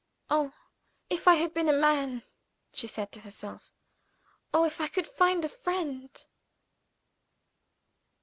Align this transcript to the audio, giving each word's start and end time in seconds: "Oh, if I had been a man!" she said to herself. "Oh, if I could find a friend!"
"Oh, 0.31 0.51
if 1.11 1.27
I 1.27 1.35
had 1.35 1.53
been 1.53 1.69
a 1.69 1.73
man!" 1.79 2.23
she 2.73 2.87
said 2.87 3.11
to 3.11 3.19
herself. 3.21 3.71
"Oh, 4.51 4.63
if 4.63 4.81
I 4.81 4.87
could 4.87 5.05
find 5.07 5.45
a 5.45 5.47
friend!" 5.49 6.09